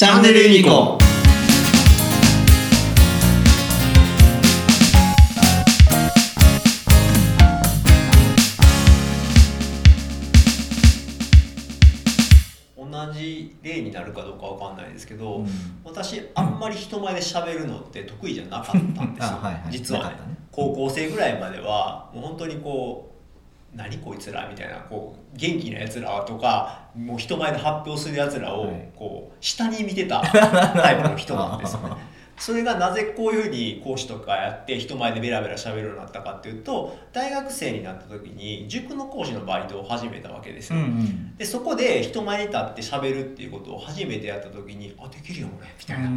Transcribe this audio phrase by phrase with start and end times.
[0.00, 0.96] チャンネルユニコ
[12.78, 15.46] 同じ例になるかどうかわかんないですけど、うん。
[15.84, 19.70] 私あんまり人前で喋るのって得意じゃなかったんですよ、あはいはい。
[19.70, 20.16] 実は、ね
[20.50, 23.09] 高校生ぐらいまではもう本当にこう
[23.74, 24.48] 何こいつら？
[24.48, 31.94] みたいなこう元気なやつらとかもう人前で発表するやつらをはいこう下に見てた タイプの人なんですよね。
[32.40, 40.78] それがなぜこういうふうに講師とかやって人前でベラベラ喋るようになったかっていうと大学生になった時に塾の講師のバイトを始めたわけですよ。
[40.78, 41.36] うんうん。
[41.36, 46.10] でそこで人前に立って喋るっていうことを初めてやった時にあできるよ俺みたいな、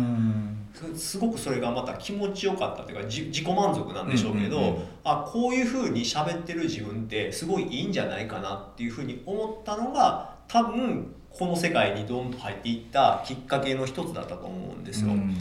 [0.95, 15.35] すすごくそれがまた気持ちよかったというかじ自己満足なんでしょうけど、うんうんうんあこういうふうに喋ってる自分ってすごいいいんじゃないかなっていうふうに思ったのが多分この世界にどんと入っていったきっかけの一つだったと思うんですよ、うん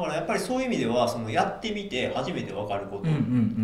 [0.00, 3.04] だからやっぱりそういう意味ではそのやってみて初めて分かること、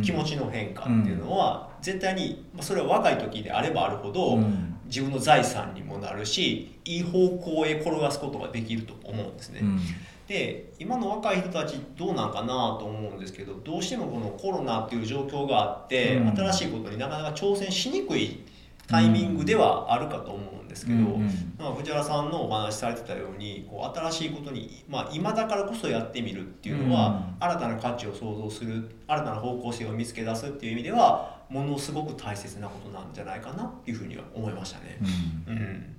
[0.03, 4.77] 気持ちの変化っていうのは絶対に、まあ、それは若い時であればあるほど、うん。
[4.87, 9.61] 自分の財産にもなるしいい方向へ転がすことができると思うんですね。
[9.63, 9.81] うん。
[10.27, 16.37] で今の若い人たちどうなんかなと思うんですけどどうしてもこのコロナっていう状況があって、うん。
[16.37, 18.41] 新しいことになかなか挑戦しにくい
[18.87, 21.55] タイミングではあるかと思うんですけど、うんうん。
[21.59, 27.47] まあ、藤原さんのお話しされてたようにこう新しいことに、まあ、今だからこそやってみるっていうのは、うん。
[27.47, 34.99] 新たな価値を創造する新たな方向性を見つけ出すっていう意味ではものすごく大切なことなんじゃないかなっていうふうには思いましたね。
[35.47, 35.57] うん。
[35.57, 35.95] うん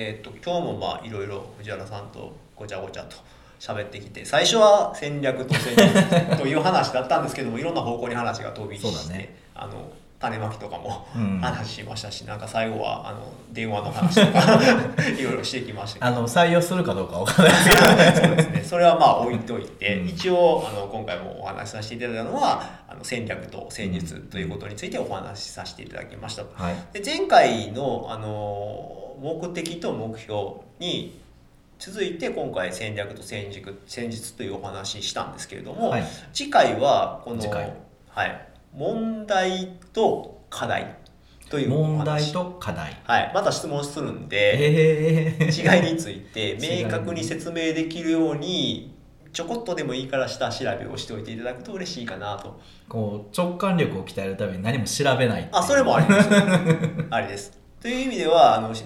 [0.00, 3.16] えー、と今日もまあいろいろ藤原さんとごちゃごちゃと
[3.58, 9.34] 喋ってきて最初は戦略と戦術という話だったんですけどもいろんな方向に話が飛びして、ね。
[9.56, 11.40] あの種まきとかもうん。
[11.40, 14.60] 話しましたし、なんか最後はあの電話の話とか
[15.16, 18.62] いろいろしてきましたあの採用するかどうかわからないですけどそうですね。
[18.64, 20.08] それはまあ置いといて、うん。
[20.08, 26.42] 一応あの今回もお話しさせていただいたのはあの戦略と戦術ということについてお話しさせていただきました。
[26.54, 26.74] はい。
[26.92, 30.36] で前回のあの目的と目標
[30.80, 31.20] に
[31.78, 36.04] 続いて今回戦略と戦術戦術というお話ししたんですけれども、はい。
[36.32, 37.72] 次回はこの次回。
[38.08, 40.96] はい問題と課題
[41.50, 43.00] という問題と課題。
[43.04, 43.32] はい。
[43.34, 44.36] また質問するんで。
[44.36, 48.94] ええ違いについて 明確に説明できるように
[49.32, 52.60] ちょこっとでもいいから下調べをしておいていただくと嬉しいかなと。
[52.88, 56.28] こう直感力を鍛えるために何も調べないあそれもありです。
[57.10, 57.58] ありです。
[57.80, 58.84] という意味ではあのし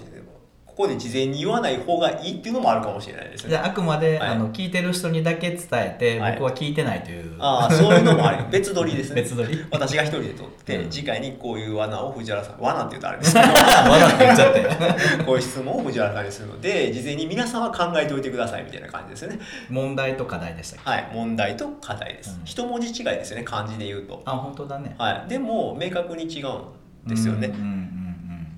[0.75, 3.55] ここで事前に言わない方がいいっていうのもあるかもしれないですね。
[3.55, 4.29] ああくまで、はい。
[4.29, 6.31] あの聞いてる人にだけ伝えて、はい。
[6.33, 7.35] 僕は聞いてないという。
[7.37, 8.43] ああそういうのもあり。
[8.49, 9.21] 別撮りですね。
[9.21, 9.63] 別撮り。
[9.69, 10.89] 私が一人で撮って、うん。
[10.89, 13.47] 次回にこういう罠を藤原さん罠って言うとあれですけど。
[13.47, 14.63] わざと言っちゃって。
[15.23, 19.39] こういう質問を藤原さんにするので事前に皆さんは考えておいてくださいみたいな感じですよね。
[19.69, 20.89] 問題と課題でしたっけ？
[20.89, 21.09] はい。
[21.13, 22.45] 問題と課題です、うん。
[22.45, 24.23] 一文字違いですよね漢字で言うと。
[24.25, 24.95] あ本当だね。
[24.97, 26.47] はい、でも明確に違う
[27.05, 27.47] んですよね。
[27.47, 27.53] うん。
[27.53, 27.92] うんうん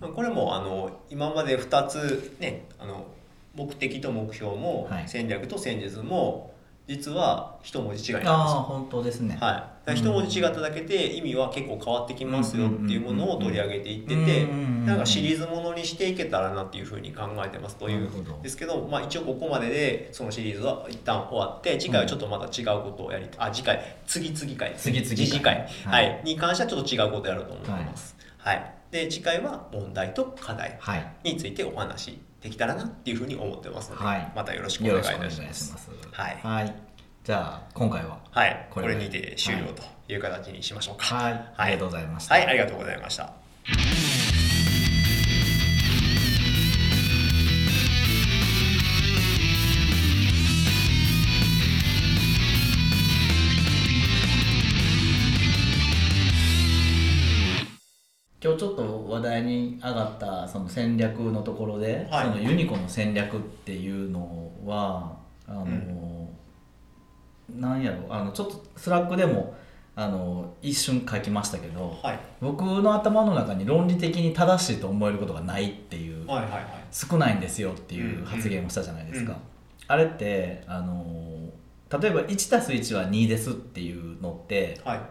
[0.02, 3.06] これもあの今まで2つねあの
[3.56, 5.04] 目的と目標もはい。
[5.08, 6.54] 戦略と戦術も
[6.88, 8.58] 実は一文字違いうん、なんですよ。
[8.58, 14.86] ああ本当ですね、はい、一文字違っただけで意味は結構変わってきますよっていうものを取り上げていっててうんうんうんうん。
[14.86, 18.08] なんかシリーズものにしていけたらなっていうふうに考えてますという
[18.44, 24.76] ですけど、まあ、一応ここまででそのシリーズは一旦終わって次回はちょっとまた違うことをやりあ次回次々回。
[24.78, 25.18] 次々回。
[25.18, 26.22] 次次回、ははい。
[26.24, 28.16] いに関してはちょっと違うことをやろうと思います。
[28.20, 28.25] はい
[28.92, 31.14] で次回は問題と課題はい。
[31.24, 34.32] についてお話しできたらなっていうふうに思ってますので、はい。
[34.36, 35.66] またよろしくお願いいたします。
[35.66, 35.90] します。
[36.14, 36.76] はい。
[37.24, 40.16] じゃあ今回ははい、ここれにて終了とい。
[40.16, 41.06] う形にしましょうか。
[41.16, 42.36] はい、ありがとうございました。
[42.36, 43.34] はい、ありがとうございました。
[58.56, 62.26] 今日ちょっと話題に上がったその戦略のところで、はい。
[62.26, 65.18] そのユニコの戦略っていうのは
[65.48, 66.30] あの、
[67.54, 69.56] なんやろあのちょっとスラックでも
[69.96, 76.66] あの一瞬書きましたけどはい、僕の頭の中に論理的に正しいと思えることがないっていう、はい、はい、はい。
[76.92, 79.38] 少ないんですよっていう発言をしたじゃないですか、うん
[79.88, 81.52] あれってあの
[82.02, 85.02] 例えば 1+1 は2ですっていうのって、はい、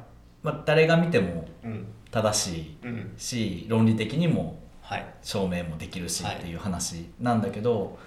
[0.42, 7.98] まあ、誰が見てもうん、正しいうん、し論理的にもはい、証明もできるしはいっていう話なんだけど、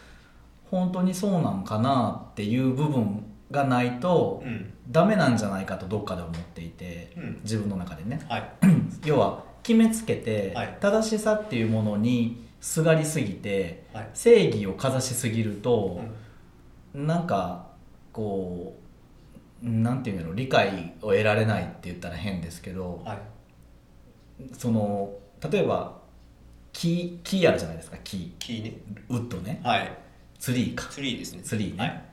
[0.70, 4.74] 本当にそうなんかなっていう部分がないとうん。
[4.90, 7.40] ダメなんじゃないかとどっかで思っていてうん。
[7.44, 8.22] 自分の中でね。
[8.30, 8.50] はい。
[9.04, 10.78] 要は決めつけてはい。
[10.80, 14.10] 正しさっていうものにすがりすぎてはい。
[14.14, 16.00] 正義をかざしすぎると
[16.94, 17.08] うん。
[17.08, 17.68] なんか
[18.14, 18.78] こ
[19.64, 23.18] うなんていうんだろう理解を得られないって言ったら変ですけどはい
[24.58, 25.14] その
[25.52, 25.98] 例えば
[26.74, 28.36] 木木あるじゃないですか木。
[28.38, 28.78] キーね。
[29.10, 29.62] ウッドね。
[29.64, 29.92] はい。
[30.38, 30.88] ツリーか。
[30.90, 31.42] ツリーですね。
[31.42, 32.04] ツリーね、はい。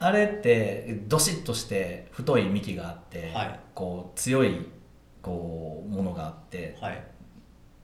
[0.00, 3.60] あれってどしっとして太い幹があって、はい。
[3.74, 4.66] こう強い
[5.22, 7.04] こうものがあってはい。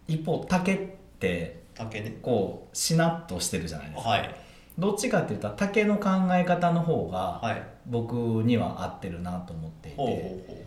[0.09, 0.79] 一方竹っ
[1.21, 2.19] て竹ね。
[2.23, 4.35] こうしなっとしてるじゃないですか、はい。
[4.79, 7.63] どっちかって言ったら竹の考え方の方がはい。
[7.87, 10.19] 僕には合ってるなと思っていて、ほうほう
[10.49, 10.65] ほ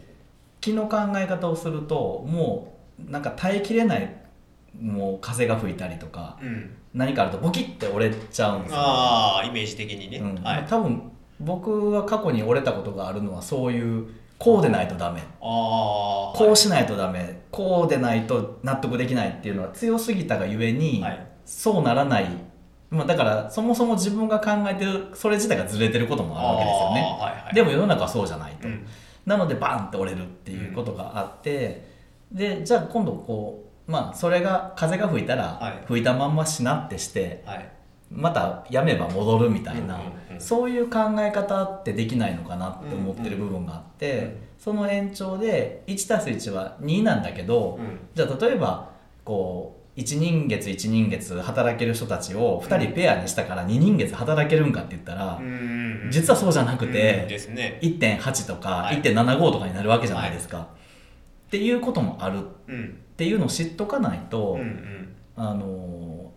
[0.62, 4.16] 木の考え方をするともうなんか耐えきれない
[4.80, 6.76] もう風が吹いたりとかううん。
[6.94, 10.18] 何かあるとボキッて折れちゃうんですよ、ああイメージ的にね。
[10.20, 10.44] うん。
[10.44, 10.66] はい。
[10.68, 14.08] 多分僕は過去に折れたことがあるのはそういう
[14.38, 15.22] こうでないとダメ。
[15.22, 17.42] ああこうしないとダメ。
[17.52, 21.28] こうでないと納得できないっていうのは強すぎたがゆえに、はい。
[21.46, 22.28] そうならない、
[22.90, 27.02] まあ、だからそもそも自分が考えてるそれ自体がずれてることもあるわけですよね。
[27.20, 27.56] はいはい。
[27.56, 28.86] でも世の中はそうじゃないと、うん。
[29.26, 31.93] なのでバンって折れるっていうことがあって、
[32.34, 35.86] でじゃあ今度こうまあそれが風が吹いたら、はい。
[35.88, 37.70] 吹いたまんましなってしてはい。
[38.12, 40.00] またやめば戻るみたいな、
[40.38, 44.24] そういう考え方ってできないのかなって思ってる部分があって、うん。
[44.26, 48.00] うんその延長で 1+1 は2なんだけど、うん。
[48.16, 48.92] じゃあ例えば
[49.26, 56.92] こう1人月1人月働ける人たちを2人ペアにしたから2人月働けるんかって言ったら、うん実はそうじゃなくうん。
[56.94, 57.78] て、ですね。
[57.82, 59.02] 1.8とかはい。
[59.02, 60.70] 1.75とかになるわけじゃないですか。
[61.54, 63.00] っていうこともあるっうん。
[63.16, 65.16] ていうのを知っとかないと、うんうん。
[65.36, 66.32] あの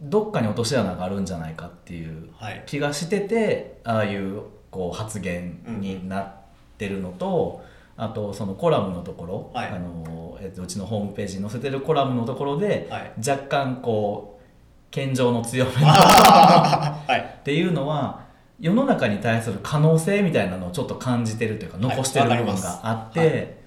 [0.00, 2.62] どっかに落とし穴があるんじゃないかっていうはい。
[2.66, 6.32] 気がしててああいうこう発言になっ
[6.78, 7.64] てるのと、
[7.96, 9.68] あとそのコラムのところ、はい。
[9.70, 13.12] あのえっとうちのホームページに載せてるコラムのところで、はい。
[13.28, 17.36] 若干こう謙譲の強めあー はい。
[17.40, 18.20] っていうのは
[18.60, 21.96] 世の中に対する可能性みたいなのをちょっと感じてるというかはい。
[21.96, 23.59] 残してる部分があって、は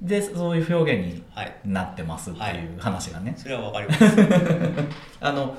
[0.00, 1.56] でそういう表現にはい。
[1.64, 4.04] なってますっていう話がね、それはわかります。
[5.20, 5.56] あの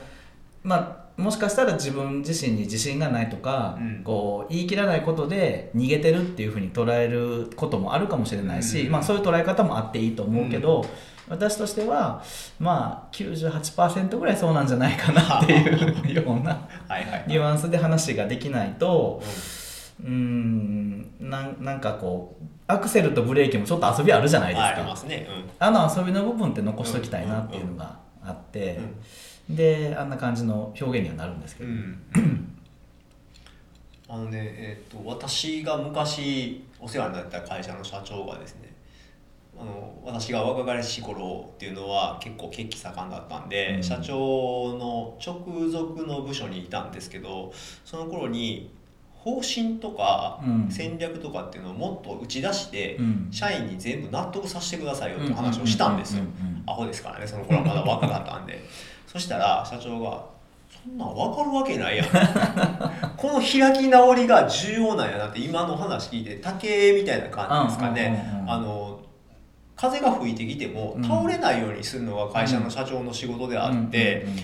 [0.64, 4.02] まあもしかしたら自分自身に自信がないとか、うん。
[4.04, 8.92] こう言い切らないことで逃げてるっていうふうに捉えることもあるかもしれないし、うん。
[8.92, 10.86] まあ、そういう捉え方もあっていいと思うけど、
[11.30, 12.24] 私としては
[12.60, 19.22] まあ98%ぐらいそうなんじゃないかなっていうようなはいはいニュアンスで話ができないと
[20.00, 24.78] なんなんかこうアクセルとブレーキもちょっと遊びあるじゃないんですか。
[24.78, 25.28] ありますね。
[25.58, 28.80] あの遊びの部分って残しときたいなっていうのがあって、
[29.50, 32.00] であんな感じの表現にはなるんですけど、うん。
[34.10, 38.74] あのねえっと私が昔お世話になった会社の社長がですね
[39.60, 43.84] あの私が若かりし頃っていうのは結構血気盛んだったんで、うん。
[43.84, 47.52] 社長の直属の部署にいたんですけど
[47.84, 48.70] その頃に
[49.28, 50.68] 方針とかうん。
[50.70, 53.28] 戦略とかっていうのをもっと打ち出して、うん。
[53.30, 56.24] 社員に全部納得させてくださいよって話をしたんですよ。
[56.24, 58.64] うんうんうんうんアホですからねその頃はまだ若かったんで。
[59.08, 60.22] そしたら社長が
[60.70, 62.08] 「そんなん分かるわけないやん」
[63.16, 69.00] この開き直りが重要なんやなって今の話聞いて竹みたいな感じですかね、うんうんうんうんあの
[69.78, 71.04] 風が吹いてきてもうん。
[71.04, 74.38] 倒れないようにするのが会社の社長の仕事であって、うんうん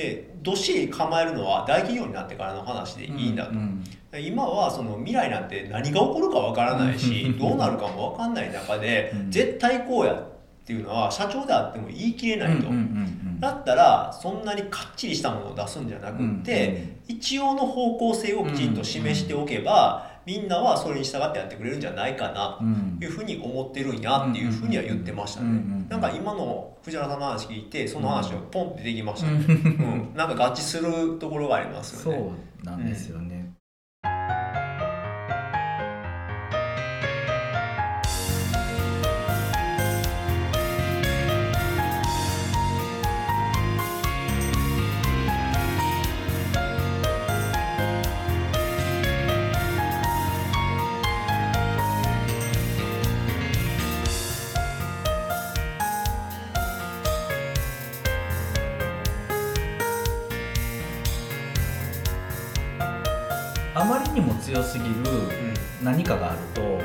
[0.00, 9.30] でどっしり構えるのは大企業になってからの話でいいんだと、うんうん今はその未来なんて何が起こるかわからないしどうなるかもわかんない中でうん。
[9.30, 12.66] 絶対こうやっていうのは社長であっても言い切れないと、
[13.38, 17.16] だったらそんなにかっちりしたものを出すんじゃなくって、うん。
[17.16, 22.96] 一応の方向性をきちんと示しておけば、みんなはそれに従ってやってくれるんじゃないかなうん。
[22.98, 29.54] というふうに思ってるんやっていうふうには言ってましたね、なんか今の藤原さんの話聞いてその話をポンってできましたね、 うん。
[29.54, 32.32] うんなんか合致するところがありますそよね。
[32.62, 33.39] うなんですよね、
[64.50, 64.94] 強すぎる
[65.80, 66.80] 何かがあると、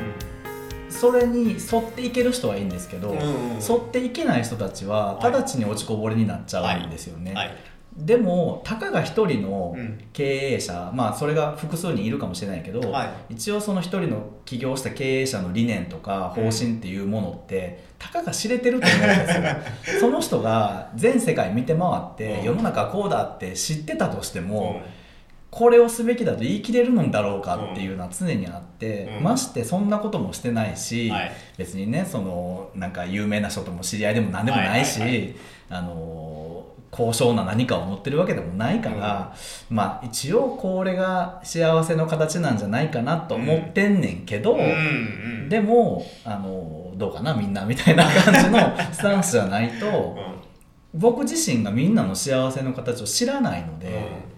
[0.87, 5.31] それに沿っていける人はいいんですけど、うんうん沿っていけない人たちははい。
[5.31, 7.55] 直ちに落ちこぼれになっちゃうんですよね、はい。
[7.95, 9.97] でもたかが一人のうん。
[10.13, 13.33] 経営者、まあそれが複数人いるかもしれないけど、はい。
[13.33, 19.99] 一応その一人の起業した経営者の理念とか方針っていうものって、たかが知れてると思うんですよ。
[20.01, 22.43] その人が全世界見て回って、うん。
[22.43, 24.81] 世の中はこうだって知ってたとしても、
[25.55, 29.23] これをすべきだと言い切れるのだろうかっていうのは常にあって、うん。
[29.23, 31.31] ましてそんなこともしてないし、はい。
[31.57, 35.35] 別にねそのなんか有名な人とも知り合いでも何でもないし、はいはいはい。
[35.69, 39.33] あの高尚な何かを持ってるわけでもないから、
[39.69, 44.63] まあ一応これが幸せの形なんじゃないかなと思ってんねんけど、うんう
[45.45, 45.49] ん。
[45.49, 48.59] でもあのどうかなみんなみたいな感じの
[48.91, 50.17] スタンスじゃないと
[50.93, 50.99] うん。
[50.99, 54.34] 僕自身がみんなの幸せの形を知らないので。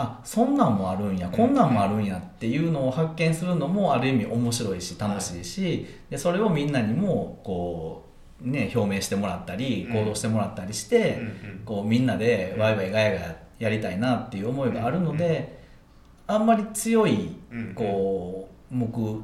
[0.00, 8.04] あそんなんもあるんやこんなんもあるんやっていうのを発見するのもある意味面白いし楽しいし、でそれをみんなにもこ
[8.40, 9.92] う、ね、表明してもらったりうん。
[9.94, 11.20] 行動してもらったりして、
[11.64, 15.58] こうみんなでワイワイガヤガヤやりたいなっていう思いがあるので、
[16.28, 19.20] あんまり強いうんこう目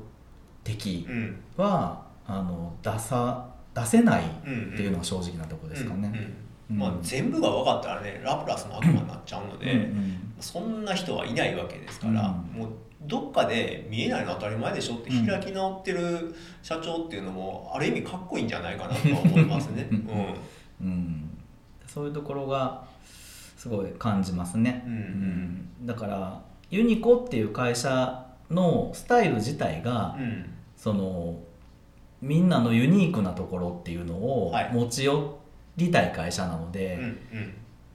[0.64, 1.40] 的うん。
[1.56, 6.43] はあの出さ出せないっていうのが正直なとこですかね。
[6.70, 10.34] まあ、全部が分かったらねラプラスの悪魔になっちゃうので、うんうん。
[10.40, 12.14] そんな人はいないわけですから、う
[12.56, 12.60] ん。
[12.60, 12.68] もう
[13.02, 19.88] どっかで見えないの当たり前でしょってうん開き直ってる社長っていうのもある意味かっこいいんじゃないかなとは思いますね。
[19.90, 20.00] ううん。
[20.00, 20.34] ん。
[20.80, 21.38] うん、
[21.86, 22.84] そういうところが
[23.58, 24.96] すごい感じますね、うんう
[25.82, 25.86] ん。
[25.86, 26.40] だから
[26.70, 30.46] ユニコっていう会社のスタイル自体が、うん。
[30.76, 31.38] その
[32.22, 34.70] みんなのユニークなところっていうのをはい。
[34.72, 35.38] 持ち寄
[35.76, 36.98] りたい会社なので、
[37.32, 37.54] うん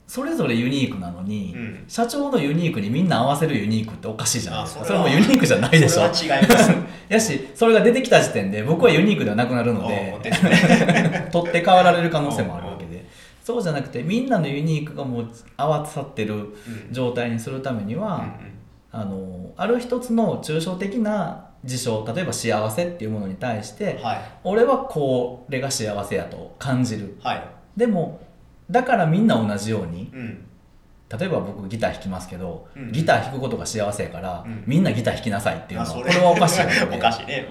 [0.09, 1.83] それぞれユニークなのに、うん。
[1.87, 4.85] 社長のユニークにみんな合わせるユニークっておかしいじゃないですか。
[4.85, 6.11] それもユニークじゃないでしょ。
[6.11, 6.71] それは違います。
[7.09, 11.29] やしそれが出てきた時点で僕はユニークではなくなるのでね。
[11.31, 13.05] 取って代わられる可能性もあるわけで。
[13.43, 16.55] そうじゃなくてみんなのユニークがもう合わさってるうん。
[16.89, 18.25] 状態にするためにうんは、
[18.91, 24.21] あのある一つの抽象的な事象例えば幸せっていうものに対して、はい。
[24.43, 27.15] 俺はこれが幸せやと感じる。
[27.21, 28.19] はいでも
[28.69, 30.45] だからみんな同じようにうん。
[31.17, 32.91] 例えば僕ギター弾きますけど、うん。
[32.91, 34.63] ギター弾くことが幸せやから、うん。
[34.67, 37.47] みんなギター弾きなさいっていうのはこれはおかしいわけでおかしいね、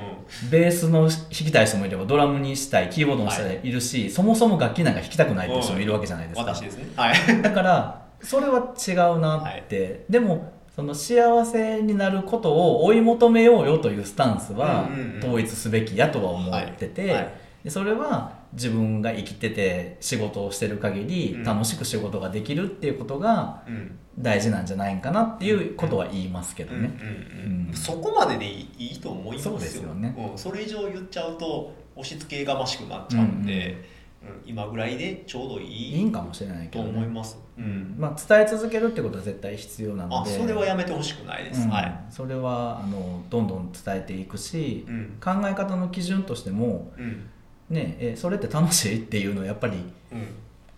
[0.49, 6.87] ベースの弾きたい人もいればドラムにしたいキーボードの人もいるし、そもそも楽器なんか弾きたくないっていう人もいるわけじゃないでうん、すか、私ですね。
[6.95, 7.43] はい。
[7.43, 15.19] だからそれは違うなって、でもその幸せになることを追い求めようよというスタンスはうんうんうん。
[15.19, 17.27] 統一すべきやとは思ってて、
[17.67, 21.45] それは自分が生きてて仕事をしてる限りうん。
[21.45, 23.99] 楽しく仕事ができるっていうことがうん。
[24.19, 26.79] 大事なんじゃないかなっていうことは言いますけどね。
[26.79, 27.69] うんうんうん。
[27.69, 27.75] うん。
[27.75, 29.53] そこまででいいと思いますよ。
[29.53, 30.15] そうですよね。
[30.33, 33.99] うん、それ以上言っちゃうと押し付けがましくなっちゃうんで、うん
[34.45, 36.99] 今ぐらいでちょうどいいいいんかもしれないけとどね。
[36.99, 37.95] 思います、うん。
[37.97, 41.71] まあ、伝え続けるってことは絶対必要なのあでそれはやめてほしくないです、うん。
[41.71, 45.19] はい、それはあのどんどん伝えていくし、うん。
[45.21, 47.31] 考え方の基準としても、うん
[47.71, 49.77] ね、えそれって楽しいっていうのをやっぱり
[50.13, 50.29] うん。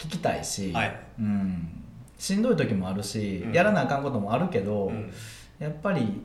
[0.00, 1.00] 聞きたいし、はい。
[1.18, 1.68] うん、
[2.18, 3.52] しんどい時もあるし、うん。
[3.52, 5.12] やらなあかんこともあるけど、うん。
[5.58, 6.22] やっぱり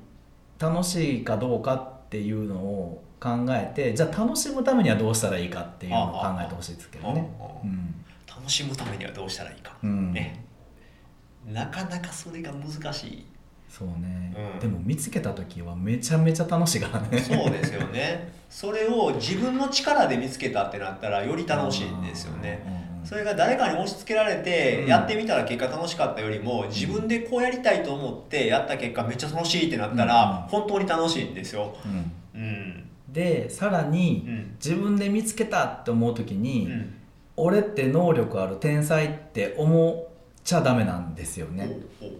[0.58, 7.30] 楽しいかどうかっていうのを考えてじゃあ楽しむためにはどうしたらいいかっていうのを考えてほしいですけどね。
[7.64, 7.96] うん。
[8.28, 10.14] 楽しむためにはどうしたらいいか、うん。
[10.14, 10.46] ね。
[11.46, 13.26] なかなかそれが難しい
[13.70, 14.60] そうね、うん。
[14.60, 17.20] でも見つけた時はめちゃめちゃ楽しいからね。
[17.20, 18.32] そうですよね。
[18.50, 22.64] それを自分の力で見つけたってなったらより楽しいんですよね。
[22.68, 24.88] うんうんそれが誰かに押し付けられてうん。
[24.88, 31.76] やってみたら結果楽しかったよりも自分でこうやりたいと思ってやった結果めっちゃ楽しいってなったら本当に楽しいんですよ。
[31.86, 32.42] うん。
[32.42, 32.90] うん。
[33.08, 34.56] でさらに、うん。
[34.56, 36.96] 自分で見つけたって思う時に、うん。
[37.38, 41.70] 俺って能力ある天才って思っちゃダメなんですよね、
[42.02, 42.12] おお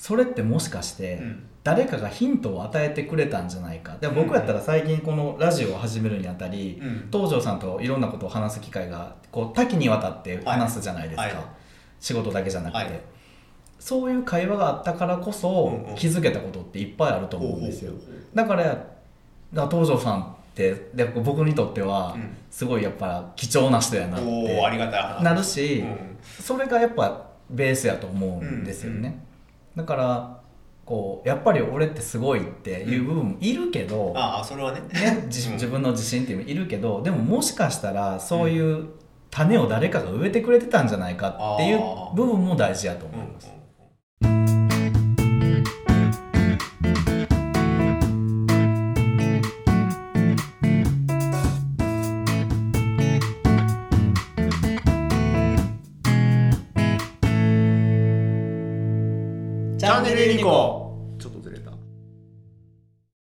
[0.00, 1.46] それってもしかして、うん。
[1.62, 3.94] 誰かがヒントを与えてくれたんじゃないか。
[4.00, 7.08] で僕やったら最近このラジオを始めるにあたり、うん。
[7.12, 11.34] 東條さんといろんなことを話す機会がこう多岐にわたって話すじゃないですか、はい。
[11.34, 11.44] はい
[12.00, 13.00] 仕事だけじゃなくて、はい。
[13.78, 15.94] そういう会話があったからこそうんうん。
[15.96, 17.92] 気づけたことっていっぱいあると思うんですよ、
[18.32, 18.86] だから
[19.52, 22.36] 東條さんってで僕にとってはうん。
[22.50, 26.16] すごいやっぱ貴重な人やなってなるし、うん。
[26.42, 29.22] それがやっぱベースやと思うんですよね、
[29.76, 30.40] だから
[30.84, 34.80] こうやっぱり俺ってすごいっていう部分もいるけど、ああそれはね。
[34.92, 35.54] ね、自うん。
[35.54, 38.88] 自分の自信っていうのもいるけどでももしかしたらそういう
[39.30, 41.80] 種を誰かが植えてくれてたんじゃないかっていう
[42.16, 43.46] 部分も大事やと思うんいます。
[43.46, 43.59] チャン
[60.20, 60.79] ネルユニコ。